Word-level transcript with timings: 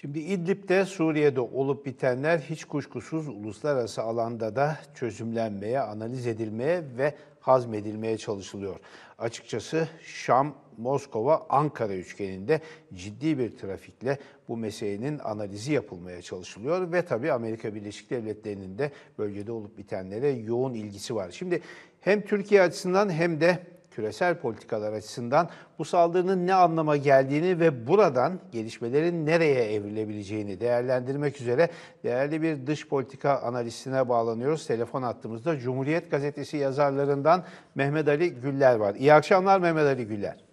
Şimdi 0.00 0.18
İdlib'de 0.18 0.84
Suriye'de 0.84 1.40
olup 1.40 1.86
bitenler 1.86 2.38
hiç 2.38 2.64
kuşkusuz 2.64 3.28
uluslararası 3.28 4.02
alanda 4.02 4.56
da 4.56 4.78
çözümlenmeye, 4.94 5.80
analiz 5.80 6.26
edilmeye 6.26 6.82
ve 6.98 7.14
hazmedilmeye 7.40 8.18
çalışılıyor. 8.18 8.76
Açıkçası 9.18 9.88
Şam, 10.02 10.54
Moskova, 10.76 11.46
Ankara 11.48 11.94
üçgeninde 11.94 12.60
ciddi 12.94 13.38
bir 13.38 13.56
trafikle 13.56 14.18
bu 14.48 14.56
meselenin 14.56 15.18
analizi 15.18 15.72
yapılmaya 15.72 16.22
çalışılıyor 16.22 16.92
ve 16.92 17.04
tabii 17.04 17.32
Amerika 17.32 17.74
Birleşik 17.74 18.10
Devletleri'nin 18.10 18.78
de 18.78 18.90
bölgede 19.18 19.52
olup 19.52 19.78
bitenlere 19.78 20.28
yoğun 20.28 20.74
ilgisi 20.74 21.14
var. 21.14 21.30
Şimdi 21.30 21.60
hem 22.00 22.20
Türkiye 22.20 22.62
açısından 22.62 23.10
hem 23.10 23.40
de 23.40 23.75
küresel 23.96 24.34
politikalar 24.34 24.92
açısından 24.92 25.48
bu 25.78 25.84
saldırının 25.84 26.46
ne 26.46 26.54
anlama 26.54 26.96
geldiğini 26.96 27.60
ve 27.60 27.86
buradan 27.86 28.40
gelişmelerin 28.52 29.26
nereye 29.26 29.74
evrilebileceğini 29.74 30.60
değerlendirmek 30.60 31.40
üzere 31.40 31.68
değerli 32.04 32.42
bir 32.42 32.66
dış 32.66 32.88
politika 32.88 33.38
analistine 33.38 34.08
bağlanıyoruz. 34.08 34.66
Telefon 34.66 35.02
attığımızda 35.02 35.58
Cumhuriyet 35.58 36.10
Gazetesi 36.10 36.56
yazarlarından 36.56 37.44
Mehmet 37.74 38.08
Ali 38.08 38.30
Güller 38.30 38.76
var. 38.76 38.94
İyi 38.94 39.12
akşamlar 39.14 39.60
Mehmet 39.60 39.86
Ali 39.86 40.06
Güller. 40.06 40.45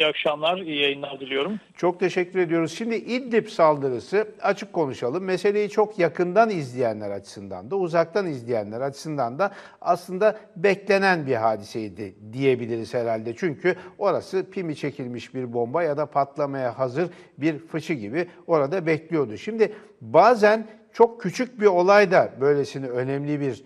İyi 0.00 0.06
akşamlar, 0.06 0.58
iyi 0.58 0.82
yayınlar 0.82 1.20
diliyorum. 1.20 1.60
Çok 1.76 2.00
teşekkür 2.00 2.38
ediyoruz. 2.38 2.72
Şimdi 2.72 2.94
İdlib 2.94 3.46
saldırısı 3.46 4.28
açık 4.42 4.72
konuşalım. 4.72 5.24
Meseleyi 5.24 5.70
çok 5.70 5.98
yakından 5.98 6.50
izleyenler 6.50 7.10
açısından 7.10 7.70
da 7.70 7.76
uzaktan 7.76 8.26
izleyenler 8.26 8.80
açısından 8.80 9.38
da 9.38 9.52
aslında 9.80 10.40
beklenen 10.56 11.26
bir 11.26 11.34
hadiseydi 11.34 12.14
diyebiliriz 12.32 12.94
herhalde. 12.94 13.34
Çünkü 13.36 13.76
orası 13.98 14.50
pimi 14.50 14.76
çekilmiş 14.76 15.34
bir 15.34 15.52
bomba 15.52 15.82
ya 15.82 15.96
da 15.96 16.06
patlamaya 16.06 16.78
hazır 16.78 17.08
bir 17.38 17.58
fıçı 17.58 17.94
gibi 17.94 18.28
orada 18.46 18.86
bekliyordu. 18.86 19.36
Şimdi 19.36 19.72
bazen 20.00 20.66
çok 20.92 21.20
küçük 21.20 21.60
bir 21.60 21.66
olay 21.66 22.10
da 22.10 22.32
böylesine 22.40 22.88
önemli 22.88 23.40
bir 23.40 23.64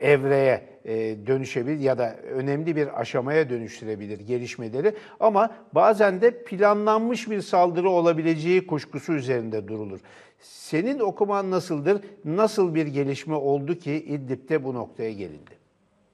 evreye 0.00 0.70
e, 0.84 1.16
dönüşebilir 1.26 1.78
ya 1.78 1.98
da 1.98 2.16
önemli 2.16 2.76
bir 2.76 3.00
aşamaya 3.00 3.50
dönüştürebilir 3.50 4.20
gelişmeleri 4.20 4.92
ama 5.20 5.50
bazen 5.74 6.20
de 6.20 6.44
planlanmış 6.44 7.30
bir 7.30 7.40
saldırı 7.40 7.90
olabileceği 7.90 8.66
kuşkusu 8.66 9.12
üzerinde 9.12 9.68
durulur. 9.68 10.00
Senin 10.40 10.98
okuman 10.98 11.50
nasıldır? 11.50 12.00
Nasıl 12.24 12.74
bir 12.74 12.86
gelişme 12.86 13.34
oldu 13.34 13.74
ki 13.74 13.92
İdlib'de 13.92 14.64
bu 14.64 14.74
noktaya 14.74 15.12
gelindi? 15.12 15.50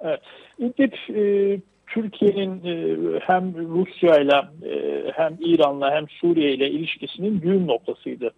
Evet, 0.00 0.20
İdlib 0.58 0.92
e, 1.16 1.60
Türkiye'nin 1.86 2.64
e, 2.64 3.18
hem 3.20 3.54
Rusya 3.54 4.18
ile 4.18 4.40
e, 4.70 5.04
hem 5.12 5.36
İran'la 5.40 5.94
hem 5.94 6.08
Suriye 6.08 6.52
ile 6.52 6.70
ilişkisinin 6.70 7.42
düğüm 7.42 7.66
noktasıydı. 7.66 8.30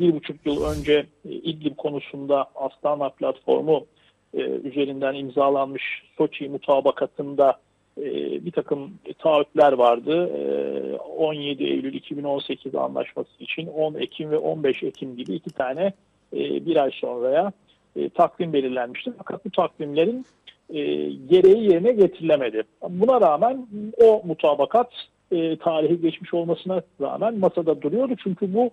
Bir 0.00 0.12
buçuk 0.12 0.46
yıl 0.46 0.64
önce 0.64 1.06
İdlib 1.24 1.76
konusunda 1.76 2.46
Astana 2.54 3.08
platformu 3.08 3.86
e, 4.34 4.40
üzerinden 4.40 5.14
imzalanmış 5.14 6.02
Soçi 6.18 6.48
mutabakatında 6.48 7.58
e, 7.98 8.04
bir 8.44 8.52
takım 8.52 8.90
taahhütler 9.18 9.72
vardı. 9.72 10.30
E, 10.36 10.96
17 10.96 11.64
Eylül 11.64 11.94
2018 11.94 12.74
anlaşması 12.74 13.30
için 13.40 13.66
10 13.66 13.94
Ekim 13.94 14.30
ve 14.30 14.38
15 14.38 14.82
Ekim 14.82 15.16
gibi 15.16 15.34
iki 15.34 15.50
tane 15.50 15.92
e, 16.32 16.66
bir 16.66 16.76
ay 16.76 16.90
sonraya 16.90 17.52
e, 17.96 18.08
takvim 18.08 18.52
belirlenmişti. 18.52 19.12
Fakat 19.18 19.44
bu 19.44 19.50
takvimlerin 19.50 20.26
e, 20.70 20.82
gereği 21.10 21.72
yerine 21.72 21.92
getirilemedi. 21.92 22.62
Buna 22.88 23.20
rağmen 23.20 23.66
o 24.02 24.22
mutabakat 24.24 24.90
e, 25.32 25.56
tarihi 25.56 26.00
geçmiş 26.00 26.34
olmasına 26.34 26.82
rağmen 27.00 27.38
masada 27.38 27.82
duruyordu. 27.82 28.14
Çünkü 28.22 28.54
bu 28.54 28.70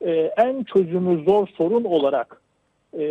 e, 0.00 0.10
en 0.36 0.64
çözümü 0.64 1.24
zor 1.24 1.48
sorun 1.48 1.84
olarak 1.84 2.40
e, 2.98 3.02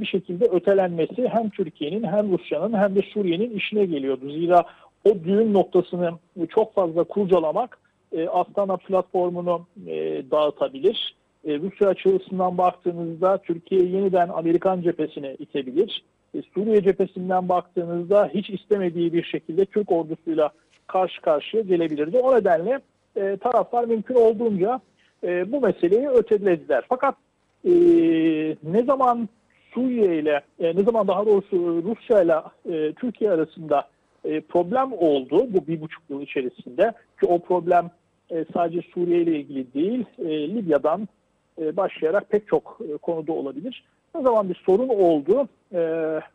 bir 0.00 0.06
şekilde 0.06 0.44
ötelenmesi 0.44 1.28
hem 1.28 1.50
Türkiye'nin 1.50 2.02
hem 2.02 2.32
Rusya'nın 2.32 2.78
hem 2.78 2.94
de 2.94 3.00
Suriye'nin 3.02 3.56
işine 3.56 3.84
geliyordu. 3.84 4.30
Zira 4.30 4.64
o 5.04 5.24
düğün 5.24 5.54
noktasını 5.54 6.10
çok 6.48 6.74
fazla 6.74 7.04
kurcalamak 7.04 7.78
e, 8.12 8.28
Astana 8.28 8.76
platformunu 8.76 9.66
e, 9.86 10.22
dağıtabilir. 10.30 11.14
E, 11.44 11.58
Rusya 11.58 11.88
açısından 11.88 12.58
baktığınızda 12.58 13.38
Türkiye 13.38 13.82
yeniden 13.84 14.28
Amerikan 14.28 14.80
cephesine 14.80 15.34
itebilir. 15.38 16.04
E, 16.34 16.42
Suriye 16.54 16.82
cephesinden 16.82 17.48
baktığınızda 17.48 18.30
hiç 18.34 18.50
istemediği 18.50 19.12
bir 19.12 19.24
şekilde 19.24 19.64
Türk 19.64 19.92
ordusuyla 19.92 20.50
karşı 20.86 21.20
karşıya 21.20 21.62
gelebilirdi. 21.62 22.18
O 22.18 22.36
nedenle 22.36 22.80
e, 23.16 23.36
taraflar 23.36 23.84
mümkün 23.84 24.14
olduğunca 24.14 24.80
e, 25.24 25.52
bu 25.52 25.60
meseleyi 25.60 26.08
ötelediler. 26.08 26.84
Fakat 26.88 27.14
e, 27.64 27.72
ne 28.62 28.82
zaman 28.82 29.28
Suriye 29.74 30.18
ile 30.18 30.40
e, 30.60 30.76
ne 30.76 30.82
zaman 30.82 31.08
daha 31.08 31.26
doğrusu 31.26 31.82
Rusya 31.82 32.22
ile 32.22 32.34
e, 32.74 32.92
Türkiye 32.92 33.30
arasında 33.30 33.88
e, 34.24 34.40
problem 34.40 34.92
oldu 34.92 35.46
bu 35.48 35.66
bir 35.66 35.80
buçuk 35.80 36.02
yıl 36.10 36.20
içerisinde 36.20 36.92
ki 37.20 37.26
o 37.26 37.38
problem 37.38 37.90
e, 38.30 38.44
sadece 38.54 38.82
Suriye 38.94 39.22
ile 39.22 39.36
ilgili 39.36 39.74
değil 39.74 40.04
e, 40.18 40.54
Libya'dan 40.54 41.08
e, 41.60 41.76
başlayarak 41.76 42.30
pek 42.30 42.48
çok 42.48 42.78
e, 42.88 42.96
konuda 42.96 43.32
olabilir. 43.32 43.84
Ne 44.14 44.22
zaman 44.22 44.48
bir 44.48 44.62
sorun 44.66 44.88
oldu 44.88 45.48
e, 45.72 45.80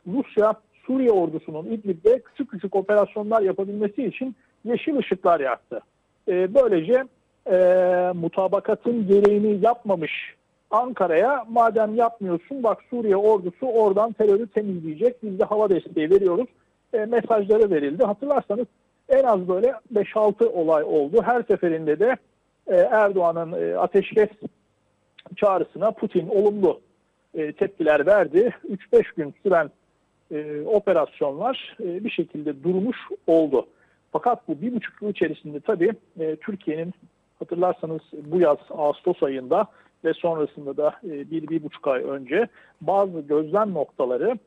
Rusya 0.08 0.54
Suriye 0.88 1.12
ordusunun 1.12 1.66
İdlib'de 1.66 2.20
küçük 2.20 2.52
küçük 2.52 2.76
operasyonlar 2.76 3.42
yapabilmesi 3.42 4.04
için 4.04 4.36
yeşil 4.66 4.98
ışıklar 4.98 5.40
yaktı. 5.40 5.82
E, 6.28 6.54
böylece 6.54 7.04
e, 7.52 7.58
mutabakatın 8.16 9.08
gereğini 9.08 9.66
yapmamış 9.66 10.37
Ankara'ya 10.72 11.46
madem 11.50 11.96
yapmıyorsun 11.96 12.64
bak 12.64 12.78
Suriye 12.90 13.16
ordusu 13.16 13.68
oradan 13.68 14.14
terörü 14.14 14.48
temizleyecek 14.48 15.24
biz 15.24 15.40
de 15.40 15.44
hava 15.44 15.70
desteği 15.70 16.10
veriyoruz 16.10 16.48
e, 16.94 16.98
mesajları 16.98 17.72
verildi. 17.72 18.04
Hatırlarsanız 18.04 18.66
en 19.10 19.24
az 19.24 19.48
böyle 19.48 19.74
5-6 19.94 20.46
olay 20.46 20.84
oldu. 20.84 21.22
Her 21.26 21.44
seferinde 21.44 22.00
de 22.00 22.16
e, 22.68 22.76
Erdoğan'ın 22.76 23.52
e, 23.62 23.78
ateşkes 23.78 24.30
çağrısına 25.36 25.92
Putin 25.92 26.28
olumlu 26.28 26.82
e, 27.34 27.52
tepkiler 27.52 28.06
verdi. 28.06 28.54
3-5 28.94 29.04
gün 29.18 29.34
süren 29.44 29.72
e, 30.32 30.62
operasyonlar 30.62 31.78
e, 31.80 32.04
bir 32.04 32.10
şekilde 32.10 32.64
durmuş 32.64 32.98
oldu. 33.28 33.68
Fakat 34.12 34.48
bu 34.48 34.62
bir 34.62 34.76
buçuk 34.76 35.02
yıl 35.02 35.10
içerisinde 35.10 35.60
tabii 35.60 35.92
e, 36.20 36.36
Türkiye'nin 36.36 36.94
hatırlarsanız 37.40 38.02
bu 38.26 38.40
yaz 38.40 38.58
Ağustos 38.70 39.24
ayında 39.24 39.68
ve 40.06 40.14
sonrasında 40.14 40.78
da 40.78 40.96
e, 41.04 41.32
bir, 41.32 41.48
bir 41.48 41.64
buçuk 41.64 41.88
ay 41.88 42.04
önce 42.04 42.48
bazı 42.82 43.20
gözlem 43.20 43.74
noktaları 43.74 44.38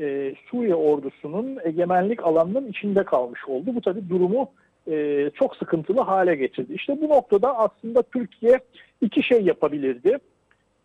e, 0.00 0.34
Suriye 0.50 0.74
ordusunun 0.74 1.58
egemenlik 1.64 2.24
alanının 2.24 2.68
içinde 2.68 3.04
kalmış 3.04 3.44
oldu. 3.48 3.74
Bu 3.74 3.80
tabi 3.80 4.08
durumu 4.08 4.50
e, 4.90 5.30
çok 5.34 5.56
sıkıntılı 5.56 6.00
hale 6.00 6.36
getirdi. 6.36 6.72
İşte 6.74 7.00
bu 7.00 7.08
noktada 7.08 7.58
aslında 7.58 8.02
Türkiye 8.02 8.60
iki 9.00 9.22
şey 9.22 9.42
yapabilirdi. 9.42 10.18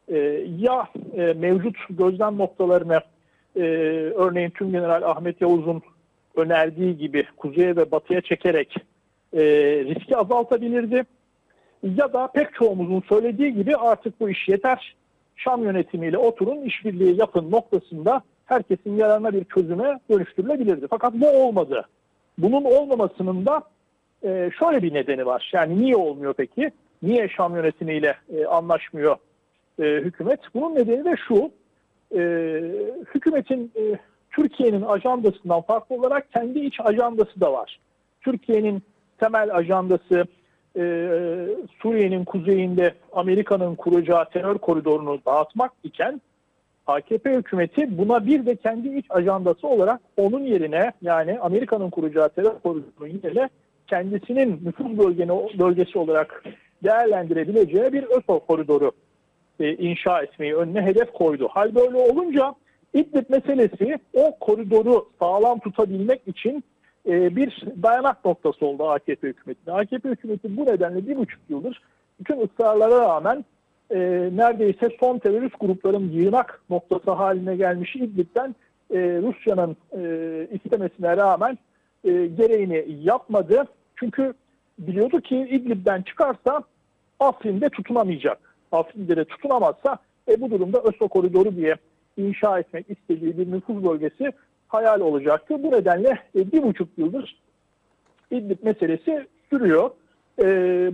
E, 0.08 0.18
ya 0.58 0.88
e, 1.16 1.34
mevcut 1.34 1.76
gözlem 1.90 2.38
noktalarını 2.38 3.00
e, 3.56 3.62
örneğin 4.16 4.50
Tüm 4.50 4.72
General 4.72 5.02
Ahmet 5.02 5.42
Yavuz'un 5.42 5.82
önerdiği 6.36 6.98
gibi 6.98 7.26
kuzeye 7.38 7.76
ve 7.76 7.92
batıya 7.92 8.22
çekerek 8.22 8.76
e, 9.34 9.42
riski 9.86 10.18
azaltabilirdi 10.18 11.04
ya 11.84 12.14
da 12.14 12.28
pek 12.28 12.54
çoğumuzun 12.54 13.04
söylediği 13.10 13.54
gibi 13.54 13.76
artık 13.76 14.20
bu 14.20 14.30
iş 14.30 14.48
yeter. 14.48 14.96
Şam 15.36 15.64
yönetimiyle 15.64 16.18
oturun 16.18 16.62
işbirliği 16.62 17.20
yapın 17.20 17.52
noktasında 17.52 18.22
herkesin 18.46 18.96
yararına 18.96 19.34
bir 19.34 19.44
çözüme 19.44 20.00
dönüştürülebilirdi. 20.10 20.88
Fakat 20.90 21.14
bu 21.14 21.30
olmadı. 21.30 21.88
Bunun 22.38 22.64
olmamasının 22.64 23.46
da 23.46 23.64
e, 24.24 24.50
şöyle 24.60 24.84
bir 24.84 24.94
nedeni 24.94 25.26
var. 25.26 25.52
Yani 25.54 25.82
niye 25.82 25.96
olmuyor 25.96 26.34
peki? 26.38 26.72
Niye 27.04 27.30
Şam 27.30 27.56
yönetimiyle 27.56 28.16
e, 28.38 28.46
anlaşmıyor 28.46 29.16
e, 29.80 29.84
hükümet? 29.84 30.40
Bunun 30.56 30.76
nedeni 30.76 31.06
de 31.06 31.16
şu. 31.28 31.52
Hükümetin 33.16 33.72
Türkiye'nin 34.32 34.82
ajandasından 34.82 35.62
farklı 35.62 35.96
olarak 35.96 36.32
kendi 36.32 36.60
iç 36.60 36.80
ajandası 36.80 37.42
da 37.42 37.54
var. 37.54 37.80
Türkiye'nin 38.22 38.84
temel 39.20 39.56
ajandası 39.56 40.26
e, 40.78 40.82
Suriye'nin 41.82 42.26
kuzeyinde 42.26 42.94
Amerika'nın 43.14 43.76
kuracağı 43.76 44.30
terör 44.30 44.58
koridorunu 44.58 45.20
dağıtmak 45.26 45.72
iken 45.84 46.22
AKP 46.88 47.34
hükümeti 47.34 47.98
buna 47.98 48.26
bir 48.26 48.46
de 48.46 48.56
kendi 48.56 48.98
iç 48.98 49.06
ajandası 49.10 49.68
olarak 49.68 50.02
onun 50.18 50.44
yerine 50.44 50.92
yani 51.02 51.40
Amerika'nın 51.40 51.90
kuracağı 51.90 52.30
terör 52.30 52.60
koridorunun 52.64 53.20
yerine 53.24 53.50
kendisinin 53.88 54.62
nüfuz 54.66 54.98
bölgeni, 54.98 55.60
bölgesi 55.60 56.00
olarak 56.00 56.44
değerlendirebileceği 56.84 57.94
bir 57.94 58.04
ÖSO 58.04 58.40
koridoru 58.40 58.92
e, 59.60 59.74
inşa 59.74 60.22
etmeyi 60.22 60.56
önüne 60.56 60.82
hedef 60.82 61.14
koydu. 61.14 61.48
Hal 61.48 61.76
böyle 61.76 61.98
olunca 61.98 62.56
İdlib 62.94 63.30
meselesi 63.30 64.00
o 64.14 64.38
koridoru 64.40 65.10
sağlam 65.20 65.60
tutabilmek 65.60 66.28
için 66.28 66.64
e, 67.08 67.36
bir 67.36 67.64
dayanak 67.84 68.26
noktası 68.26 68.66
oldu 68.66 68.90
AKP 68.90 69.28
hükümetine. 69.28 69.74
AKP 69.74 70.10
hükümeti 70.10 70.58
bu 70.58 70.66
nedenle 70.66 71.08
bir 71.08 71.18
buçuk 71.18 71.42
yıldır 71.50 71.82
bütün 72.20 72.42
ısrarlara 72.42 73.00
rağmen 73.00 73.46
e, 73.92 74.00
neredeyse 74.34 74.90
son 75.00 75.20
terörist 75.20 75.60
grupların 75.60 76.10
yığınak 76.10 76.62
noktası 76.70 77.12
haline 77.12 77.56
gelmiş 77.56 77.96
İdlib'den 77.96 78.56
e, 78.92 78.98
Rusya'nın 78.98 79.78
e, 79.98 80.48
istemesine 80.52 81.18
rağmen 81.18 81.58
e, 82.04 82.12
gereğini 82.12 82.86
yapmadı. 83.04 83.64
Çünkü 83.96 84.34
biliyordu 84.80 85.22
ki 85.22 85.48
İdlib'den 85.52 86.02
çıkarsa 86.02 86.64
Afrin'de 87.20 87.70
tutunamayacak. 87.70 88.56
Afrin'de 88.72 89.18
de 89.18 89.26
tutunamazsa 89.26 89.98
e, 90.28 90.42
bu 90.42 90.52
durumda 90.52 90.82
ÖSO 90.82 91.08
koridoru 91.08 91.56
diye 91.56 91.76
inşa 92.18 92.60
etmek 92.60 92.86
istediği 92.90 93.38
bir 93.38 93.52
nüfuz 93.52 93.86
bölgesi 93.86 94.32
hayal 94.74 95.00
olacaktı. 95.00 95.64
Bu 95.64 95.72
nedenle 95.72 96.10
e, 96.36 96.52
bir 96.52 96.64
buçuk 96.64 96.98
yıldır 96.98 97.44
İdlib 98.32 98.64
meselesi 98.64 99.28
sürüyor. 99.50 99.90
E, 100.40 100.46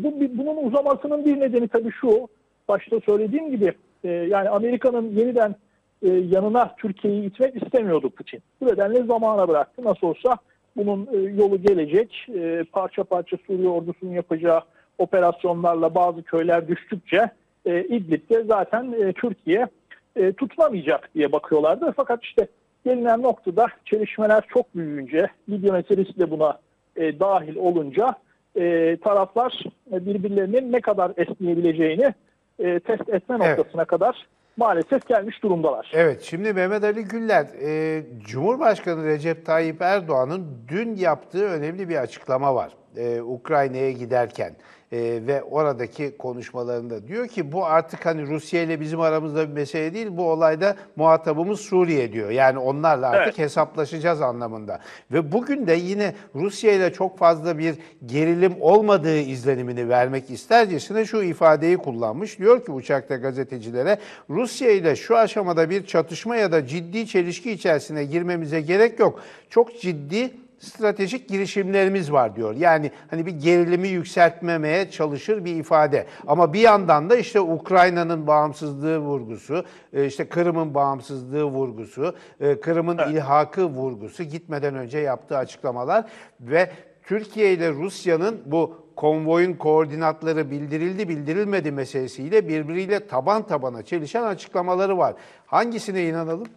bu 0.04 0.14
Bunun 0.38 0.68
uzamasının 0.68 1.26
bir 1.26 1.40
nedeni 1.40 1.68
tabii 1.68 1.92
şu, 1.92 2.28
başta 2.68 3.00
söylediğim 3.00 3.52
gibi 3.52 3.74
e, 4.04 4.10
yani 4.10 4.50
Amerika'nın 4.50 5.12
yeniden 5.12 5.56
e, 6.02 6.10
yanına 6.10 6.76
Türkiye'yi 6.78 7.24
itmek 7.24 7.64
istemiyordu 7.64 8.10
Putin. 8.10 8.40
Bu 8.62 8.66
nedenle 8.66 9.04
zamana 9.04 9.48
bıraktı. 9.48 9.84
Nasıl 9.84 10.08
olsa 10.08 10.38
bunun 10.76 11.08
e, 11.14 11.18
yolu 11.18 11.62
gelecek. 11.62 12.26
E, 12.36 12.64
parça 12.72 13.04
parça 13.04 13.38
Suriye 13.48 13.70
ordusunun 13.70 14.12
yapacağı 14.12 14.62
operasyonlarla 14.98 15.96
bazı 15.96 16.24
köyler 16.24 16.68
düştükçe 16.68 17.30
e, 17.66 17.84
İdlib'de 17.84 18.44
zaten 18.44 18.92
e, 18.92 19.14
Türkiye 19.14 19.68
e, 20.16 20.34
tutunamayacak 20.34 21.10
diye 21.16 21.32
bakıyorlardı. 21.32 21.94
Fakat 21.96 22.24
işte 22.24 22.48
gelinen 22.86 23.22
noktada 23.22 23.68
çelişmeler 23.86 24.44
çok 24.54 24.76
büyüyünce, 24.76 25.28
Libya 25.50 25.74
meselesi 25.74 26.20
de 26.20 26.32
buna 26.32 26.60
e, 26.96 27.20
dahil 27.20 27.56
olunca 27.56 28.16
e, 28.56 28.98
taraflar 29.04 29.64
e, 29.92 30.06
birbirlerinin 30.06 30.72
ne 30.72 30.82
kadar 30.82 31.12
esneyebileceğini 31.18 32.14
e, 32.60 32.80
test 32.80 33.10
etme 33.10 33.38
Evet. 33.42 33.58
noktasına 33.58 33.86
kadar 33.86 34.28
maalesef 34.58 35.08
gelmiş 35.08 35.44
durumdalar. 35.44 35.92
Evet, 35.94 36.22
şimdi 36.22 36.54
Mehmet 36.54 36.84
Ali 36.84 37.04
Güller, 37.04 37.46
e, 37.62 38.04
Cumhurbaşkanı 38.20 39.06
Recep 39.06 39.46
Tayyip 39.46 39.82
Erdoğan'ın 39.82 40.48
dün 40.68 40.96
yaptığı 40.96 41.46
önemli 41.46 41.90
bir 41.90 41.96
açıklama 41.96 42.56
var. 42.56 42.72
E, 42.98 43.22
Ukrayna'ya 43.22 43.92
giderken 43.92 44.54
e, 44.92 44.98
ve 45.28 45.44
oradaki 45.44 46.18
konuşmalarında 46.18 47.08
diyor 47.08 47.28
ki 47.28 47.52
bu 47.52 47.66
artık 47.66 48.06
hani 48.06 48.28
Rusya 48.28 48.62
ile 48.62 48.80
bizim 48.80 49.02
aramızda 49.02 49.50
bir 49.50 49.54
mesele 49.54 49.94
değil, 49.94 50.08
bu 50.12 50.32
olayda 50.32 50.76
muhatabımız 50.96 51.60
Suriye 51.60 52.14
diyor. 52.14 52.30
Yani 52.30 52.60
onlarla 52.60 53.10
artık 53.10 53.28
Evet. 53.28 53.38
hesaplaşacağız 53.38 54.22
anlamında. 54.22 54.80
Ve 55.12 55.32
bugün 55.32 55.68
de 55.68 55.74
yine 55.74 56.14
Rusya 56.36 56.74
ile 56.74 56.94
çok 56.94 57.18
fazla 57.18 57.58
bir 57.58 57.76
gerilim 58.06 58.56
olmadığı 58.60 59.20
izlenimini 59.20 59.90
vermek 59.90 60.32
istercesine 60.32 61.06
şu 61.06 61.24
ifadeyi 61.24 61.78
kullanmış. 61.78 62.40
Diyor 62.40 62.66
ki 62.66 62.72
uçakta 62.72 63.16
gazetecilere 63.16 63.98
Rusya 64.30 64.72
ile 64.72 64.96
şu 64.96 65.18
aşamada 65.18 65.70
bir 65.70 65.86
çatışma 65.86 66.36
ya 66.36 66.52
da 66.52 66.68
ciddi 66.68 67.08
çelişki 67.08 67.52
içerisine 67.52 68.06
girmemize 68.06 68.62
gerek 68.62 69.00
yok. 69.00 69.20
Çok 69.50 69.82
ciddi 69.82 70.32
stratejik 70.60 71.30
girişimlerimiz 71.30 72.12
var 72.12 72.36
diyor. 72.36 72.56
Yani 72.56 72.92
hani 73.10 73.26
bir 73.26 73.32
gerilimi 73.32 73.88
yükseltmemeye 73.88 74.92
çalışır 74.92 75.46
bir 75.46 75.56
ifade. 75.56 76.06
Ama 76.28 76.54
bir 76.54 76.60
yandan 76.60 77.10
da 77.10 77.16
işte 77.16 77.40
Ukrayna'nın 77.40 78.28
bağımsızlığı 78.28 78.98
vurgusu, 78.98 79.66
e, 79.94 80.06
işte 80.06 80.30
Kırım'ın 80.30 80.74
bağımsızlığı 80.74 81.44
vurgusu, 81.44 82.16
e, 82.40 82.60
Kırım'ın 82.60 82.98
ilhakı 83.12 83.66
vurgusu 83.66 84.24
gitmeden 84.24 84.76
önce 84.76 85.00
yaptığı 85.00 85.38
açıklamalar 85.38 86.06
ve 86.42 86.72
Türkiye 87.04 87.54
ile 87.54 87.72
Rusya'nın 87.72 88.42
bu 88.46 88.76
konvoyun 88.96 89.54
koordinatları 89.54 90.52
bildirildi 90.52 91.10
bildirilmedi 91.10 91.72
meselesiyle 91.72 92.48
birbiriyle 92.48 93.08
taban 93.08 93.48
tabana 93.48 93.84
çelişen 93.84 94.24
açıklamaları 94.24 94.98
var. 94.98 95.14
Hangisine 95.46 96.04
inanalım? 96.06 96.48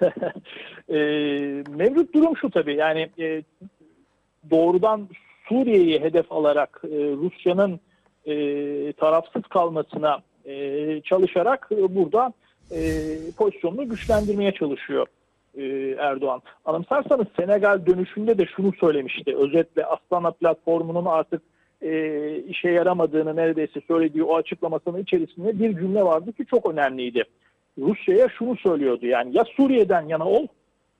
e, 0.88 0.98
mevcut 1.68 2.14
durum 2.14 2.36
şu 2.36 2.50
tabii 2.50 2.74
yani 2.74 3.10
e, 3.18 3.42
doğrudan 4.50 5.08
Suriye'yi 5.48 6.00
hedef 6.00 6.32
alarak 6.32 6.82
e, 6.84 6.96
Rusya'nın 6.96 7.80
e, 8.26 8.92
tarafsız 8.92 9.42
kalmasına 9.42 10.18
e, 10.44 11.00
çalışarak 11.00 11.68
e, 11.72 11.94
burada 11.96 12.32
e, 12.70 12.80
pozisyonunu 13.38 13.88
güçlendirmeye 13.88 14.52
çalışıyor 14.52 15.06
e, 15.56 15.64
Erdoğan. 15.98 16.42
Anımsarsanız 16.64 17.26
Senegal 17.36 17.86
dönüşünde 17.86 18.38
de 18.38 18.46
şunu 18.56 18.72
söylemişti. 18.80 19.36
Özetle 19.36 19.84
Astana 19.84 20.30
platformunun 20.30 21.04
artık 21.04 21.42
e, 21.82 22.36
işe 22.36 22.70
yaramadığını 22.70 23.36
neredeyse 23.36 23.80
söylediği 23.88 24.24
o 24.24 24.36
açıklamasının 24.36 25.02
içerisinde 25.02 25.58
bir 25.58 25.76
cümle 25.76 26.02
vardı 26.02 26.32
ki 26.32 26.46
çok 26.46 26.70
önemliydi. 26.70 27.24
Rusya'ya 27.78 28.28
şunu 28.28 28.56
söylüyordu 28.56 29.06
yani 29.06 29.36
ya 29.36 29.44
Suriye'den 29.56 30.02
yana 30.08 30.24
ol 30.24 30.46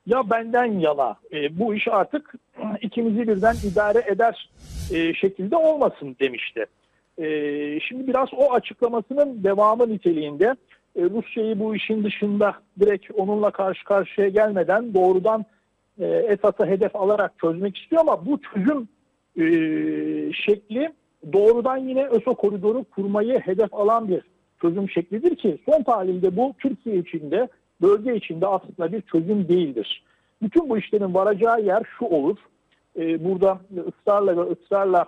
ya 0.07 0.31
benden 0.31 0.79
yana 0.79 1.17
E, 1.33 1.59
bu 1.59 1.75
iş 1.75 1.89
artık 1.89 2.35
ikimizi 2.81 3.29
birden 3.29 3.57
idare 3.73 4.05
eder 4.07 4.51
e, 4.95 5.15
şekilde 5.15 5.57
olmasın 5.57 6.17
demişti. 6.21 6.67
E, 7.19 7.27
şimdi 7.81 8.07
biraz 8.07 8.29
o 8.35 8.53
açıklamasının 8.53 9.45
devamı 9.45 9.89
niteliğinde 9.89 10.55
e, 10.97 11.03
Rusya'yı 11.03 11.59
bu 11.61 11.77
işin 11.77 12.05
dışında 12.05 12.55
direkt 12.81 13.11
onunla 13.15 13.51
karşı 13.51 13.85
karşıya 13.85 14.29
gelmeden 14.29 14.95
doğrudan 14.95 15.45
e, 16.01 16.07
Esad'a 16.07 16.67
hedef 16.67 16.97
alarak 16.97 17.33
çözmek 17.41 17.77
istiyor 17.77 18.01
ama 18.03 18.27
bu 18.27 18.41
çözüm 18.41 18.89
e, 19.37 19.45
şekli 20.33 20.93
doğrudan 21.33 21.77
yine 21.77 22.07
ÖSO 22.07 22.35
koridoru 22.35 22.85
kurmayı 22.85 23.39
hedef 23.39 23.75
alan 23.75 24.09
bir 24.09 24.23
çözüm 24.61 24.91
şeklidir 24.91 25.37
ki 25.37 25.59
son 25.71 25.83
tahlilde 25.83 26.37
bu 26.37 26.55
Türkiye 26.59 26.97
içinde 26.97 27.49
bölge 27.83 28.17
içinde 28.17 28.47
aslında 28.47 28.93
bir 28.93 29.01
çözüm 29.01 29.49
değildir. 29.49 30.05
Bütün 30.43 30.69
bu 30.69 30.79
işlerin 30.79 31.15
varacağı 31.15 31.61
yer 31.63 31.83
şu 31.99 32.05
olur. 32.05 32.37
E, 32.99 33.25
burada 33.25 33.61
ısrarla 33.89 34.37
ve 34.37 34.51
ısrarla 34.53 35.05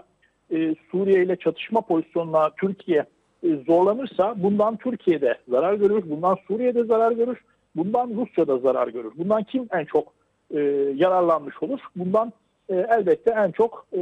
e, 0.50 0.74
Suriye 0.90 1.24
ile 1.24 1.36
çatışma 1.36 1.80
pozisyonuna 1.80 2.50
Türkiye 2.50 3.06
e, 3.42 3.48
zorlanırsa 3.66 4.34
bundan 4.42 4.76
Türkiye'de 4.76 5.34
zarar 5.48 5.74
görür, 5.74 6.10
bundan 6.10 6.36
Suriye'de 6.48 6.84
zarar 6.84 7.12
görür, 7.12 7.38
bundan 7.76 8.10
Rusya'da 8.16 8.58
zarar 8.58 8.88
görür. 8.88 9.12
Bundan 9.16 9.42
kim 9.42 9.68
en 9.72 9.84
çok 9.84 10.12
e, 10.54 10.60
yararlanmış 10.94 11.62
olur? 11.62 11.80
Bundan 11.96 12.32
e, 12.68 12.74
elbette 12.74 13.30
en 13.30 13.50
çok 13.50 13.86
e, 13.92 14.00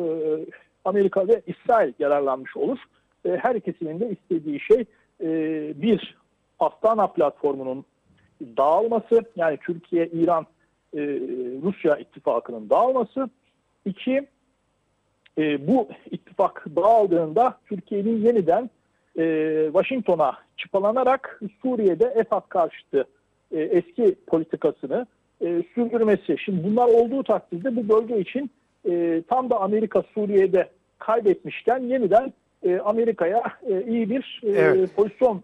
Amerika 0.85 1.29
ve 1.29 1.43
İsrail 1.47 1.93
yararlanmış 1.99 2.57
olur. 2.57 2.79
E, 3.25 3.37
her 3.37 3.55
ikisinin 3.55 4.01
de 4.01 4.11
istediği 4.11 4.61
şey 4.61 4.85
e, 5.21 5.29
bir 5.83 6.17
Astana 6.59 7.07
platformunun 7.07 7.85
dağılması 8.41 9.23
yani 9.37 9.59
Türkiye, 9.67 10.07
İran, 10.07 10.47
e, 10.95 11.01
Rusya 11.63 11.97
ittifakının 11.97 12.71
dağılması. 12.71 13.31
İki, 13.85 14.27
e, 15.39 15.69
bu 15.69 15.89
ittifak 16.11 16.67
dağıldığında 16.77 17.59
Türkiye'nin 17.67 18.27
yeniden 18.27 18.71
e, 19.19 19.65
Washington'a 19.73 20.39
çıpalanarak 20.57 21.41
Suriye'de 21.63 22.05
Esad 22.05 22.49
karşıtı 22.49 23.05
e, 23.53 23.61
eski 23.61 24.15
politikasını 24.27 25.07
e, 25.41 25.63
sürdürmesi. 25.75 26.37
Şimdi 26.45 26.65
bunlar 26.65 26.87
olduğu 26.87 27.23
takdirde 27.23 27.77
bu 27.77 27.89
bölge 27.89 28.21
için 28.21 28.51
e, 28.91 29.23
tam 29.29 29.51
da 29.51 29.61
Amerika 29.61 30.03
Suriye'de 30.15 30.71
kaybetmişken 30.99 31.79
yeniden 31.79 32.33
e, 32.63 32.79
Amerika'ya 32.79 33.43
e, 33.69 33.83
iyi 33.83 34.11
bir 34.11 34.41
e, 34.45 34.51
Evet. 34.51 34.97
pozisyon 34.97 35.43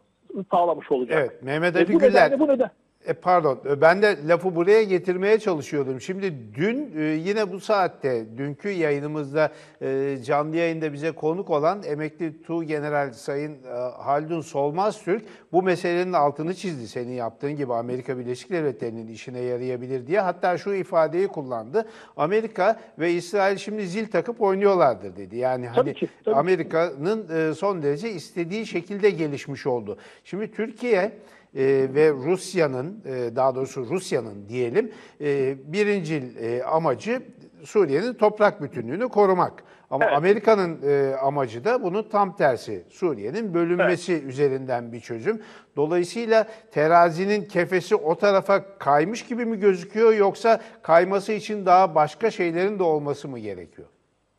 sağlamış 0.50 0.92
olacak. 0.92 1.18
Evet, 1.20 1.42
Mehmet 1.42 1.76
E, 1.76 1.78
Ali 1.78 1.94
bu 1.94 1.98
Güller. 1.98 2.10
nedenle 2.12 2.38
bu 2.40 2.48
neden 2.48 2.70
E, 3.06 3.12
pardon, 3.12 3.60
e, 3.70 3.80
ben 3.80 4.02
de 4.02 4.16
lafı 4.28 4.54
buraya 4.54 4.82
getirmeye 4.82 5.38
çalışıyordum. 5.38 6.00
Şimdi 6.00 6.34
dün 6.54 6.92
e, 6.98 7.02
yine 7.02 7.52
bu 7.52 7.60
saatte, 7.60 8.24
dünkü 8.36 8.68
yayınımızda 8.68 9.52
e, 9.82 10.16
canlı 10.24 10.56
yayında 10.56 10.92
bize 10.92 11.12
konuk 11.12 11.50
olan 11.50 11.82
emekli 11.82 12.42
Tu 12.42 12.64
General 12.64 13.12
Sayın 13.12 13.56
Haldun 13.98 14.40
Solmaz 14.40 15.02
Türk 15.02 15.22
bu 15.52 15.62
meselenin 15.62 16.12
altını 16.12 16.54
çizdi. 16.54 16.88
Senin 16.88 17.12
yaptığın 17.12 17.56
gibi 17.56 17.74
Amerika 17.74 18.18
Birleşik 18.18 18.50
Devletleri'nin 18.50 19.08
işine 19.08 19.40
yarayabilir 19.40 20.06
diye. 20.06 20.20
Hatta 20.20 20.58
şu 20.58 20.74
ifadeyi 20.74 21.28
kullandı. 21.28 21.88
Amerika 22.16 22.80
ve 22.98 23.12
İsrail 23.12 23.56
şimdi 23.56 23.86
zil 23.86 24.10
takıp 24.10 24.42
oynuyorlardır 24.42 25.16
dedi. 25.16 25.36
Yani 25.36 25.68
hani. 25.68 25.94
Amerika'nın 26.26 27.52
son 27.52 27.82
derece 27.82 28.10
istediği 28.10 28.66
şekilde 28.66 29.10
gelişmiş 29.10 29.66
oldu. 29.66 29.98
Şimdi 30.24 30.52
Türkiye 30.52 31.12
e, 31.54 31.62
ve 31.94 32.10
Rusya'nın, 32.10 33.02
e, 33.06 33.36
daha 33.36 33.54
doğrusu 33.54 33.86
Rusya'nın 33.90 34.48
diyelim, 34.48 34.92
e, 35.20 35.54
birincil 35.72 36.36
e, 36.36 36.62
amacı 36.64 37.22
Suriye'nin 37.64 38.14
toprak 38.14 38.62
bütünlüğünü 38.62 39.08
korumak. 39.08 39.64
Ama 39.90 40.04
Evet. 40.04 40.16
Amerika'nın 40.16 40.78
e, 40.88 41.14
amacı 41.16 41.64
da 41.64 41.82
bunun 41.82 42.02
tam 42.02 42.36
tersi. 42.36 42.84
Suriye'nin 42.90 43.54
bölünmesi 43.54 44.12
üzerinden 44.22 44.92
bir 44.92 45.00
çözüm. 45.00 45.42
Dolayısıyla 45.76 46.46
terazinin 46.70 47.44
kefesi 47.48 47.96
o 47.96 48.14
tarafa 48.18 48.78
kaymış 48.78 49.26
gibi 49.26 49.44
mi 49.44 49.60
gözüküyor 49.60 50.12
yoksa 50.14 50.60
kayması 50.82 51.32
için 51.32 51.66
daha 51.66 51.94
başka 51.94 52.30
şeylerin 52.30 52.78
de 52.78 52.82
olması 52.82 53.28
mı 53.28 53.38
gerekiyor? 53.38 53.88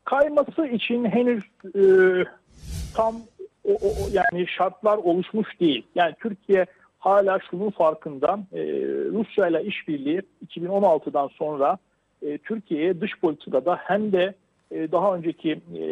kayması 0.05 0.65
için 0.67 1.05
henüz 1.05 1.43
e, 1.75 1.83
tam 2.95 3.15
o, 3.63 3.71
o- 3.73 4.09
yani 4.11 4.47
şartlar 4.47 4.97
oluşmuş 4.97 5.59
değil. 5.59 5.87
Yani 5.95 6.15
Türkiye 6.19 6.65
hala 7.03 7.39
şunun 7.49 7.69
farkında. 7.69 8.39
E, 8.53 8.61
Rusya 9.11 9.47
ile 9.47 9.63
işbirliği 9.63 10.21
2016'dan 10.47 11.27
sonra 11.27 11.77
e, 12.21 12.37
Türkiye'ye 12.37 13.01
dış 13.01 13.19
politikada 13.19 13.75
hem 13.75 14.11
de 14.11 14.33
e, 14.71 14.91
daha 14.91 15.15
önceki 15.15 15.51
e, 15.77 15.83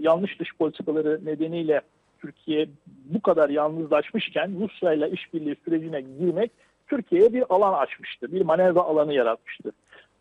yanlış 0.00 0.40
dış 0.40 0.56
politikaları 0.58 1.20
nedeniyle 1.24 1.80
Türkiye 2.18 2.68
bu 3.04 3.20
kadar 3.20 3.50
yalnızlaşmışken 3.50 4.60
Rusya 4.60 4.92
ile 4.92 5.10
işbirliği 5.10 5.56
sürecine 5.64 6.00
girmek 6.00 6.50
Türkiye'ye 6.86 7.32
bir 7.32 7.44
alan 7.54 7.72
açmıştı. 7.72 8.32
Bir 8.32 8.42
manevra 8.42 8.80
alanı 8.80 9.14
yaratmıştı. 9.14 9.72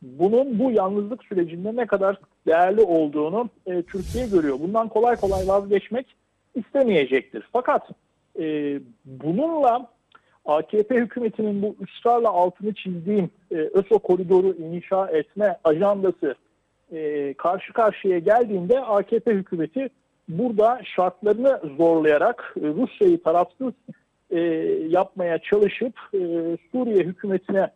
Bunun 0.02 0.60
bu 0.60 0.72
yalnızlık 0.72 1.24
sürecinde 1.24 1.76
ne 1.76 1.86
kadar 1.86 2.18
değerli 2.48 2.82
olduğunu 2.82 3.50
e, 3.66 3.82
Türkiye 3.82 4.28
görüyor. 4.28 4.60
Bundan 4.60 4.88
kolay 4.88 5.16
kolay 5.16 5.48
vazgeçmek 5.48 6.16
istemeyecektir. 6.56 7.44
Fakat 7.52 7.90
e, 8.40 8.80
bununla 9.06 9.90
AKP 10.46 10.96
hükümetinin 10.96 11.62
bu 11.62 11.76
ısrarla 11.84 12.30
altını 12.30 12.74
çizdiğim 12.74 13.30
e, 13.52 13.56
ÖSO 13.56 14.00
koridoru 14.00 14.54
inşa 14.54 15.08
etme 15.08 15.58
ajandası 15.64 16.36
e, 16.92 17.34
karşı 17.34 17.74
karşıya 17.74 18.20
geldiğinde 18.20 18.80
AKP 18.80 19.32
hükümeti 19.32 19.90
burada 20.30 20.82
şartlarını 20.96 21.62
zorlayarak 21.78 22.56
e, 22.58 22.68
Rusya'yı 22.68 23.24
tarafsız 23.24 23.74
e, 24.32 24.40
yapmaya 24.88 25.40
çalışıp 25.40 25.94
e, 26.14 26.20
Suriye 26.72 27.04
hükümetine 27.04 27.72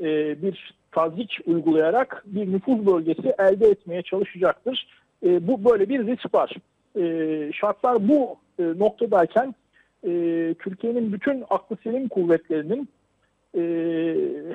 e, 0.00 0.42
bir 0.42 0.74
tazik 0.92 1.38
uygulayarak 1.46 2.22
bir 2.26 2.52
nüfuz 2.52 2.86
bölgesi 2.86 3.34
elde 3.38 3.66
etmeye 3.66 4.02
çalışacaktır. 4.02 4.86
E, 5.26 5.46
bu 5.48 5.64
böyle 5.64 5.88
bir 5.88 6.06
risk 6.06 6.34
var. 6.34 6.54
E, 7.00 7.52
şartlar 7.52 8.08
bu 8.08 8.36
e, 8.58 8.62
noktadayken 8.62 9.54
e, 10.06 10.54
Türkiye'nin 10.58 11.12
bütün 11.12 11.44
aklı 11.50 11.76
selim 11.84 12.08
kuvvetlerinin 12.08 12.88
e, 13.56 13.62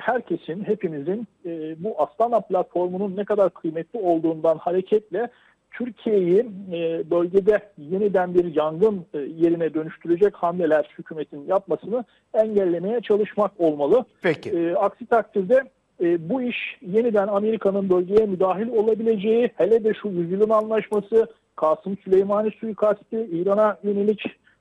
herkesin, 0.00 0.64
hepimizin 0.64 1.26
e, 1.46 1.84
bu 1.84 2.02
Astana 2.02 2.40
platformunun 2.40 3.16
ne 3.16 3.24
kadar 3.24 3.50
kıymetli 3.50 3.98
olduğundan 3.98 4.58
hareketle 4.58 5.28
Türkiye'yi 5.70 6.46
e, 6.72 7.10
bölgede 7.10 7.58
yeniden 7.78 8.34
bir 8.34 8.54
yangın 8.54 9.06
e, 9.14 9.18
yerine 9.18 9.74
dönüştürecek 9.74 10.34
hamleler 10.34 10.88
hükümetin 10.98 11.46
yapmasını 11.46 12.04
engellemeye 12.34 13.00
çalışmak 13.00 13.52
olmalı. 13.58 14.04
Peki. 14.22 14.50
E, 14.50 14.74
aksi 14.74 15.06
takdirde 15.06 15.62
e, 16.00 16.28
bu 16.28 16.42
iş 16.42 16.78
yeniden 16.82 17.28
Amerika'nın 17.28 17.90
bölgeye 17.90 18.26
müdahil 18.26 18.68
olabileceği, 18.68 19.50
hele 19.56 19.84
de 19.84 19.94
şu 19.94 20.08
yüzyılın 20.08 20.50
anlaşması, 20.50 21.26
Kasım 21.56 21.96
Süleymani 21.96 22.50
suikasti, 22.50 23.28
İran'a 23.32 23.78
yönelik 23.82 24.20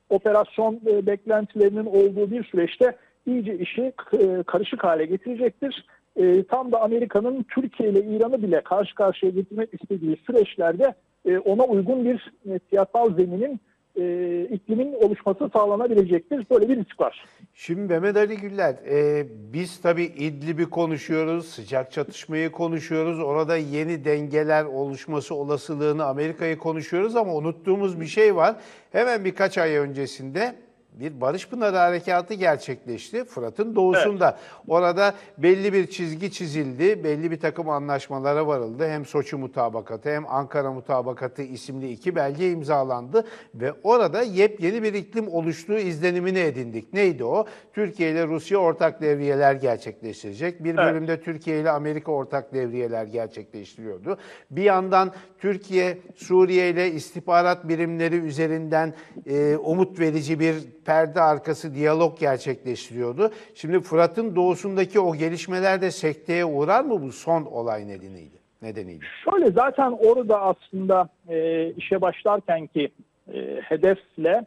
operasyon 0.10 0.82
e, 0.88 1.06
beklentilerinin 1.06 1.86
olduğu 1.86 2.32
bir 2.32 2.44
süreçte 2.44 2.96
iyice 3.26 3.58
işi 3.58 3.94
e, 4.14 4.44
karışık 4.44 4.84
hale 4.84 5.06
getirecektir. 5.06 5.86
E, 6.16 6.44
tam 6.44 6.72
da 6.72 6.82
Amerika'nın 6.82 7.44
Türkiye 7.44 7.90
ile 7.90 8.04
İran'ı 8.04 8.44
bile 8.44 8.62
karşı 8.62 8.96
karşıya 8.96 9.32
getirmek 9.32 9.70
istediği 9.74 10.18
süreçlerde 10.28 10.94
e, 11.26 11.38
ona 11.38 11.64
uygun 11.64 12.06
bir 12.06 12.32
e, 12.50 12.60
siyasal 12.70 13.16
zeminin 13.16 13.60
e, 13.98 14.44
iklimin 14.52 14.94
oluşması 14.94 15.50
sağlanabilecektir. 15.54 16.46
Böyle 16.52 16.70
bir 16.70 16.76
risk 16.76 17.00
var. 17.00 17.26
Şimdi 17.54 17.82
Mehmet 17.82 18.18
Ali 18.18 18.38
Güller, 18.38 18.76
e, 18.90 19.26
biz 19.54 19.82
tabii 19.82 20.04
İdlib'i 20.04 20.66
konuşuyoruz, 20.66 21.46
sıcak 21.46 21.92
çatışmayı 21.92 22.52
konuşuyoruz, 22.52 23.20
orada 23.20 23.58
yeni 23.58 24.06
dengeler 24.06 24.66
oluşması 24.66 25.36
olasılığını 25.36 26.06
Amerika'yı 26.06 26.58
konuşuyoruz 26.58 27.16
ama 27.16 27.36
unuttuğumuz 27.36 28.02
bir 28.02 28.06
şey 28.06 28.36
var. 28.36 28.56
Hemen 28.92 29.26
birkaç 29.26 29.58
ay 29.58 29.76
öncesinde 29.76 30.56
bir 31.00 31.22
Barış 31.22 31.50
Pınarı 31.50 31.78
Harekatı 31.78 32.34
gerçekleşti 32.34 33.26
Fırat'ın 33.26 33.76
doğusunda. 33.76 34.38
Orada 34.68 35.14
belli 35.38 35.74
bir 35.74 35.88
çizgi 35.88 36.32
çizildi, 36.32 37.04
belli 37.04 37.32
bir 37.32 37.40
takım 37.40 37.70
anlaşmalara 37.70 38.48
varıldı. 38.48 38.88
Hem 38.90 39.06
Soçi 39.06 39.36
Mutabakatı 39.36 40.10
hem 40.10 40.26
Ankara 40.28 40.72
Mutabakatı 40.72 41.42
isimli 41.42 41.92
iki 41.92 42.16
belge 42.16 42.52
imzalandı 42.52 43.28
ve 43.56 43.74
orada 43.84 44.22
yepyeni 44.22 44.84
bir 44.84 44.94
iklim 44.94 45.28
oluştuğu 45.28 45.78
izlenimini 45.78 46.40
edindik. 46.40 46.94
Neydi 46.94 47.24
o? 47.24 47.46
Türkiye 47.74 48.12
ile 48.12 48.28
Rusya 48.28 48.58
ortak 48.58 49.02
devriyeler 49.02 49.54
gerçekleştirecek. 49.54 50.64
Bir 50.64 50.76
Evet. 50.76 50.80
bölümde 50.80 51.22
Türkiye 51.22 51.60
ile 51.62 51.72
Amerika 51.72 52.12
ortak 52.12 52.54
devriyeler 52.54 53.06
gerçekleştiriyordu. 53.06 54.18
Bir 54.52 54.64
yandan 54.64 55.12
Türkiye 55.40 55.98
Suriye 56.16 56.70
ile 56.70 56.92
istihbarat 56.92 57.68
birimleri 57.68 58.16
üzerinden 58.16 58.94
e, 59.26 59.58
umut 59.58 60.00
verici 60.00 60.40
bir 60.40 60.56
perde 60.88 61.22
arkası 61.22 61.76
diyalog 61.76 62.20
gerçekleştiriyordu. 62.20 63.32
Şimdi 63.56 63.80
Fırat'ın 63.80 64.36
doğusundaki 64.36 65.00
o 65.00 65.16
gelişmeler 65.16 65.82
de 65.82 65.92
sekteye 65.92 66.46
uğrar 66.46 66.84
mı 66.84 67.02
bu 67.02 67.12
son 67.12 67.44
olay 67.46 67.88
nedeniyle? 67.88 68.38
Nedeniyle. 68.62 69.06
Şöyle 69.30 69.52
zaten 69.52 69.92
orada 69.92 70.42
aslında 70.42 71.10
e, 71.30 71.70
işe 71.72 72.02
başlarken 72.02 72.68
ki 72.68 72.90
e, 73.34 73.62
hedefle 73.62 74.46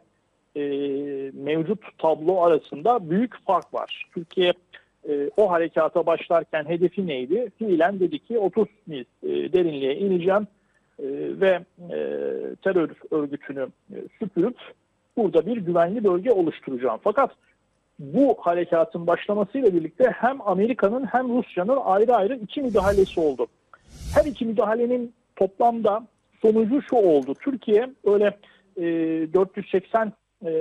e, 0.55 0.61
mevcut 1.33 1.97
tablo 1.97 2.41
arasında 2.41 3.09
büyük 3.09 3.45
fark 3.45 3.73
var. 3.73 4.05
Türkiye 4.13 4.53
e, 5.09 5.29
o 5.37 5.51
harekata 5.51 6.05
başlarken 6.05 6.65
hedefi 6.65 7.07
neydi? 7.07 7.51
Fiilen 7.57 7.99
dedi 7.99 8.19
ki 8.19 8.39
30 8.39 8.67
mil 8.87 9.05
e, 9.23 9.53
derinliğe 9.53 9.95
ineceğim 9.95 10.47
e, 10.99 11.05
ve 11.41 11.59
e, 11.79 11.97
terör 12.63 12.89
örgütünü 13.11 13.67
e, 13.93 13.97
süpürüp 14.19 14.57
burada 15.17 15.45
bir 15.45 15.57
güvenli 15.57 16.03
bölge 16.03 16.31
oluşturacağım. 16.31 16.99
Fakat 17.03 17.31
bu 17.99 18.35
harekatın 18.39 19.07
başlamasıyla 19.07 19.73
birlikte 19.73 20.11
hem 20.15 20.41
Amerika'nın 20.41 21.05
hem 21.05 21.37
Rusya'nın 21.37 21.77
ayrı 21.83 22.15
ayrı 22.15 22.35
iki 22.35 22.61
müdahalesi 22.61 23.19
oldu. 23.19 23.47
Her 24.15 24.25
iki 24.25 24.45
müdahalenin 24.45 25.13
toplamda 25.35 26.07
sonucu 26.41 26.81
şu 26.81 26.95
oldu. 26.95 27.33
Türkiye 27.43 27.89
öyle 28.05 28.37
e, 28.77 28.83
480 29.33 30.13
e, 30.45 30.51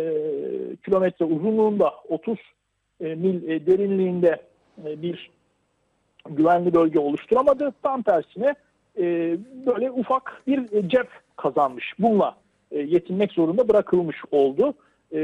kilometre 0.85 1.25
uzunluğunda 1.25 1.92
30 2.09 2.38
e, 3.00 3.14
mil 3.14 3.49
e, 3.49 3.66
derinliğinde 3.66 4.42
e, 4.85 5.02
bir 5.02 5.30
güvenli 6.28 6.75
bölge 6.75 6.99
oluşturamadı. 6.99 7.73
Tam 7.83 8.02
tersine 8.02 8.54
e, 8.99 9.37
böyle 9.66 9.90
ufak 9.90 10.42
bir 10.47 10.73
e, 10.73 10.88
cep 10.88 11.09
kazanmış. 11.37 11.95
Bununla 11.99 12.37
yetinmek 12.71 13.33
zorunda 13.33 13.69
bırakılmış 13.69 14.17
oldu. 14.31 14.75
E, 15.12 15.19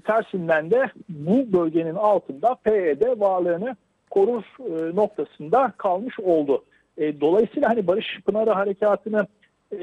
tersinden 0.00 0.70
de 0.70 0.90
bu 1.08 1.52
bölgenin 1.52 1.94
altında 1.94 2.54
PYD 2.54 3.20
varlığını 3.20 3.76
korur 4.10 4.44
e, 4.60 4.96
noktasında 4.96 5.72
kalmış 5.76 6.20
oldu. 6.20 6.64
E, 6.98 7.20
dolayısıyla 7.20 7.68
hani 7.68 7.86
Barış 7.86 8.20
Pınarı 8.26 8.50
Harekatı'nı 8.50 9.26
e, 9.72 9.76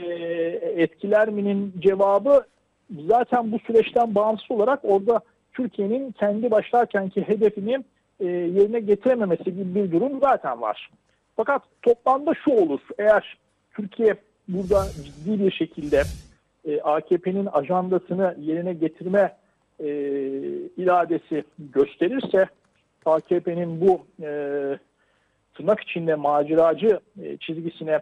etkiler 0.76 1.30
mi'nin 1.30 1.74
cevabı 1.80 2.46
zaten 3.08 3.52
bu 3.52 3.60
süreçten 3.60 4.16
bağımsız 4.16 4.52
olarak 4.52 4.80
orada 4.84 5.22
Türkiye'nin 5.54 6.12
kendi 6.12 6.52
başlarkenki 6.52 7.22
hedefini 7.22 7.84
e, 8.20 8.26
yerine 8.26 8.80
getirememesi 8.80 9.44
gibi 9.44 9.76
bir 9.76 9.92
durum 9.92 10.20
zaten 10.20 10.62
var. 10.62 10.90
Fakat 11.36 11.62
toplamda 11.82 12.34
şu 12.44 12.52
olur. 12.52 12.80
Eğer 13.00 13.38
Türkiye 13.76 14.16
burada 14.48 14.86
ciddi 15.04 15.46
bir 15.46 15.52
şekilde 15.52 16.04
e, 16.66 16.82
AKP'nin 16.82 17.48
ajandasını 17.52 18.36
yerine 18.40 18.74
getirme 18.74 19.36
e, 19.80 19.88
iradesi 20.78 21.44
gösterirse 21.60 22.46
AKP'nin 23.06 23.82
bu 23.82 24.06
e, 24.22 24.30
tırnak 25.54 25.80
içinde 25.80 26.16
maceracı 26.16 27.00
e, 27.24 27.38
çizgisine 27.38 28.00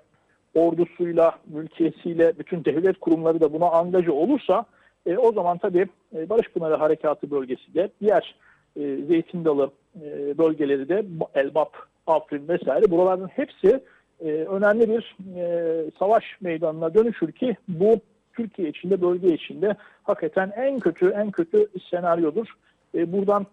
ordusuyla, 0.55 1.36
mülkiyesiyle 1.48 2.39
bütün 2.39 2.65
devlet 2.65 3.00
kurumları 3.00 3.41
da 3.41 3.53
buna 3.53 3.70
angaja 3.70 4.12
olursa 4.12 4.65
e, 5.05 5.17
o 5.17 5.32
zaman 5.32 5.58
tabii 5.58 5.88
e, 6.15 6.29
Barış 6.29 6.50
Pınarı 6.50 6.75
Harekatı 6.75 7.32
bölgesi 7.32 7.74
de 7.74 7.89
diğer 8.01 8.36
e, 8.75 8.82
Zeytin 9.08 9.46
Dalı 9.46 9.72
e, 10.01 10.38
bölgeleri 10.38 10.89
de 10.89 11.05
Elbap, 11.36 11.74
Afrin 12.08 12.48
vesaire 12.48 12.91
buraların 12.91 13.27
hepsi 13.27 13.79
e, 14.22 14.27
önemli 14.29 14.89
bir 14.89 15.15
e, 15.36 15.91
savaş 16.00 16.24
meydanına 16.41 16.93
dönüşür 16.93 17.32
ki 17.32 17.55
bu 17.67 18.00
Türkiye 18.33 18.69
içinde, 18.69 19.01
bölge 19.01 19.33
içinde 19.33 19.75
hakikaten 20.03 20.51
en 20.55 20.79
kötü 20.79 21.09
en 21.09 21.31
kötü 21.31 21.67
senaryodur. 21.89 22.47
E, 22.95 23.13
buradan 23.13 23.45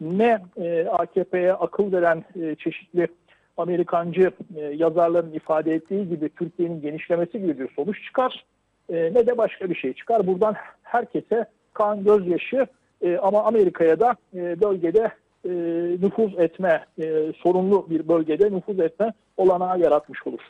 ne 0.00 0.38
e, 0.56 0.86
AKP'ye 0.86 1.52
akıl 1.52 1.92
veren 1.92 2.24
e, 2.42 2.54
çeşitli 2.54 3.08
Amerikancı 3.56 4.30
e, 4.56 4.60
yazarların 4.60 5.32
ifade 5.32 5.74
ettiği 5.74 6.08
gibi 6.08 6.28
Türkiye'nin 6.28 6.80
genişlemesi 6.80 7.40
gibi 7.40 7.58
bir 7.58 7.68
sonuç 7.76 8.04
çıkar 8.04 8.44
e, 8.88 8.94
ne 8.94 9.26
de 9.26 9.38
başka 9.38 9.70
bir 9.70 9.74
şey 9.74 9.92
çıkar. 9.92 10.26
Buradan 10.26 10.54
herkese 10.82 11.46
kan 11.72 12.04
gözyaşı 12.04 12.66
e, 13.02 13.16
ama 13.16 13.42
Amerika'ya 13.42 14.00
da 14.00 14.16
e, 14.34 14.60
bölgede 14.60 15.10
e, 15.46 15.52
nüfuz 16.02 16.38
etme, 16.38 16.86
e, 16.98 17.32
sorunlu 17.42 17.90
bir 17.90 18.08
bölgede 18.08 18.50
nüfuz 18.50 18.80
etme 18.80 19.12
olanağı 19.36 19.80
yaratmış 19.80 20.26
olur. 20.26 20.40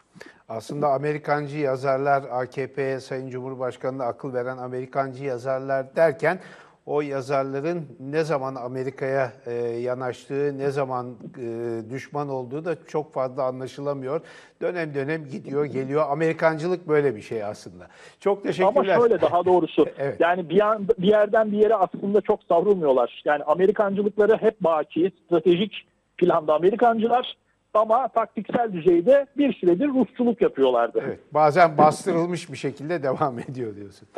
Aslında 0.49 0.89
Amerikancı 0.89 1.59
yazarlar, 1.59 2.23
AKP'ye 2.31 3.01
Sayın 3.01 3.31
Cumhurbaşkanı'na 3.31 4.05
akıl 4.05 4.35
veren 4.35 4.57
Amerikancı 4.57 5.25
yazarlar 5.25 5.97
derken 5.97 6.39
o 6.87 7.01
yazarların 7.01 7.87
ne 8.01 8.25
zaman 8.25 8.55
Amerika'ya 8.55 9.33
e, 9.47 9.53
yanaştığı, 9.63 10.59
ne 10.59 10.71
zaman 10.71 11.15
e, 11.39 11.91
düşman 11.91 12.29
olduğu 12.29 12.65
da 12.65 12.77
çok 12.87 13.13
fazla 13.13 13.43
anlaşılamıyor. 13.43 14.21
Dönem 14.63 14.95
dönem 14.95 15.25
gidiyor, 15.25 15.65
geliyor. 15.65 16.05
Amerikancılık 16.09 16.89
böyle 16.89 17.17
bir 17.17 17.21
şey 17.21 17.45
aslında. 17.45 17.87
Çok 18.21 18.43
teşekkürler. 18.43 18.95
Ama 18.95 19.01
şöyle 19.01 19.21
daha 19.21 19.45
doğrusu 19.45 19.87
Evet. 19.99 20.21
yani 20.21 20.49
bir, 20.49 20.57
yan, 20.57 20.89
bir 20.99 21.09
yerden 21.09 21.53
bir 21.53 21.59
yere 21.59 21.75
aslında 21.75 22.21
çok 22.21 22.43
savrulmuyorlar. 22.43 23.23
Yani 23.25 23.45
Amerikancılıkları 23.45 24.37
hep 24.37 24.61
baki, 24.61 25.13
stratejik 25.25 25.87
planda 26.19 26.55
Amerikancılar 26.55 27.37
ama 27.75 28.09
taktiksel 28.09 28.73
düzeyde 28.73 29.27
bir 29.39 29.53
süredir 29.53 29.89
Rusçuluk 29.89 30.43
yapıyorlardı. 30.43 31.03
Evet, 31.07 31.21
bazen 31.35 31.79
bastırılmış 31.79 32.53
bir 32.53 32.57
şekilde 32.57 33.03
devam 33.03 33.39
ediyor 33.51 33.77
diyorsun. 33.77 34.09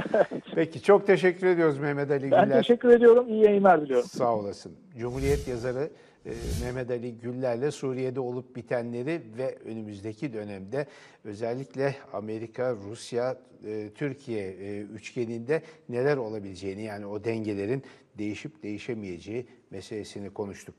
Peki 0.55 0.83
çok 0.83 1.07
teşekkür 1.07 1.47
ediyoruz 1.47 1.79
Mehmet 1.79 2.11
Ali 2.11 2.31
Ben 2.31 2.45
Güller. 2.45 2.59
teşekkür 2.59 2.89
ediyorum. 2.89 3.29
İyi 3.29 3.45
yayınlar 3.45 3.81
diliyorum. 3.81 4.09
Sağ 4.09 4.37
olasın. 4.37 4.73
Cumhuriyet 4.99 5.49
yazarı 5.49 5.91
e, 6.27 6.31
Mehmet 6.65 6.91
Ali 6.91 7.19
Güller'le 7.19 7.71
Suriye'de 7.71 8.21
olup 8.21 8.57
bitenleri 8.57 9.21
ve 9.39 9.59
önümüzdeki 9.65 10.33
dönemde 10.33 10.87
özellikle 11.25 11.95
Amerika, 12.13 12.75
Rusya, 12.91 13.37
e, 13.67 13.89
Türkiye 13.95 14.49
e, 14.49 14.81
üçgeninde 14.81 15.63
neler 15.89 16.17
olabileceğini 16.17 16.83
yani 16.83 17.07
o 17.07 17.25
dengelerin 17.25 17.83
değişip 18.19 18.63
değişemeyeceği 18.63 19.47
meselesini 19.71 20.31
konuştuk. 20.31 20.75